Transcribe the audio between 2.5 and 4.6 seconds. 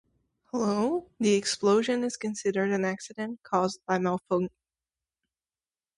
an accident caused by a malfunction.